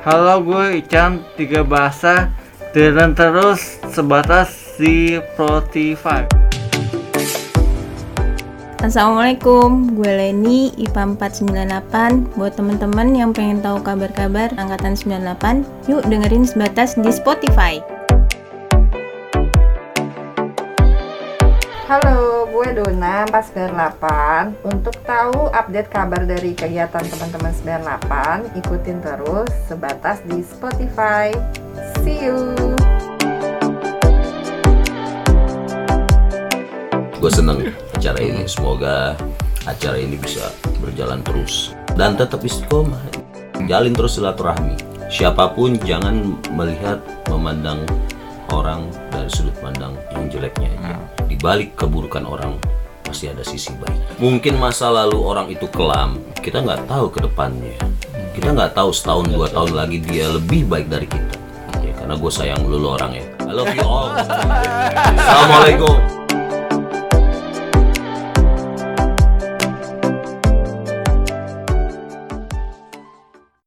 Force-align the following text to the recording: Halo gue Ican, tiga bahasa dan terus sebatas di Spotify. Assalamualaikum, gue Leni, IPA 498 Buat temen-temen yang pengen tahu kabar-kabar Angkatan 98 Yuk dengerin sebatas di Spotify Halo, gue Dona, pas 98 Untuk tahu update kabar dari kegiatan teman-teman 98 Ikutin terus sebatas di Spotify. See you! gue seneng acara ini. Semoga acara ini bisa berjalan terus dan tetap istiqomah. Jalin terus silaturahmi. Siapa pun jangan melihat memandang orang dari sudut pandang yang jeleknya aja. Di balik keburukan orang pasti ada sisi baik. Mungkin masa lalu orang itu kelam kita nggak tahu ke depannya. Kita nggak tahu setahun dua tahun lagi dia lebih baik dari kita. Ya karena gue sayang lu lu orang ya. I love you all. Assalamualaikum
Halo 0.00 0.40
gue 0.40 0.80
Ican, 0.80 1.20
tiga 1.36 1.60
bahasa 1.60 2.32
dan 2.72 3.12
terus 3.12 3.76
sebatas 3.92 4.72
di 4.80 5.20
Spotify. 5.36 6.24
Assalamualaikum, 8.80 9.92
gue 10.00 10.08
Leni, 10.08 10.72
IPA 10.80 11.20
498 11.20 12.32
Buat 12.32 12.56
temen-temen 12.56 13.12
yang 13.12 13.36
pengen 13.36 13.60
tahu 13.60 13.84
kabar-kabar 13.84 14.48
Angkatan 14.56 14.96
98 14.96 15.68
Yuk 15.92 16.00
dengerin 16.08 16.48
sebatas 16.48 16.96
di 16.96 17.12
Spotify 17.12 17.84
Halo, 21.92 22.29
gue 22.50 22.68
Dona, 22.82 23.24
pas 23.30 23.46
98 23.46 24.66
Untuk 24.66 24.98
tahu 25.06 25.48
update 25.54 25.88
kabar 25.88 26.26
dari 26.26 26.52
kegiatan 26.52 27.06
teman-teman 27.06 27.54
98 27.54 28.58
Ikutin 28.58 28.98
terus 28.98 29.50
sebatas 29.70 30.18
di 30.26 30.42
Spotify. 30.42 31.30
See 32.02 32.26
you! 32.26 32.74
gue 37.20 37.28
seneng 37.28 37.68
acara 37.92 38.16
ini. 38.16 38.48
Semoga 38.48 39.12
acara 39.68 40.00
ini 40.00 40.16
bisa 40.16 40.48
berjalan 40.80 41.20
terus 41.20 41.76
dan 41.94 42.16
tetap 42.16 42.40
istiqomah. 42.40 42.98
Jalin 43.68 43.92
terus 43.92 44.16
silaturahmi. 44.16 44.80
Siapa 45.12 45.52
pun 45.52 45.76
jangan 45.84 46.40
melihat 46.56 47.04
memandang 47.28 47.84
orang 48.52 48.90
dari 49.10 49.30
sudut 49.30 49.54
pandang 49.58 49.94
yang 50.14 50.26
jeleknya 50.28 50.68
aja. 50.78 50.96
Di 51.26 51.36
balik 51.38 51.78
keburukan 51.78 52.26
orang 52.26 52.58
pasti 53.06 53.30
ada 53.30 53.42
sisi 53.42 53.74
baik. 53.78 54.22
Mungkin 54.22 54.58
masa 54.58 54.90
lalu 54.90 55.18
orang 55.18 55.46
itu 55.50 55.66
kelam 55.70 56.18
kita 56.42 56.62
nggak 56.62 56.90
tahu 56.90 57.06
ke 57.10 57.22
depannya. 57.22 57.78
Kita 58.34 58.54
nggak 58.54 58.74
tahu 58.74 58.90
setahun 58.94 59.26
dua 59.30 59.50
tahun 59.50 59.72
lagi 59.74 59.98
dia 60.02 60.30
lebih 60.30 60.66
baik 60.66 60.86
dari 60.90 61.06
kita. 61.06 61.34
Ya 61.82 61.92
karena 61.96 62.14
gue 62.18 62.32
sayang 62.32 62.60
lu 62.66 62.78
lu 62.78 62.94
orang 62.94 63.14
ya. 63.14 63.26
I 63.46 63.52
love 63.54 63.70
you 63.74 63.82
all. 63.82 64.14
Assalamualaikum 65.20 66.09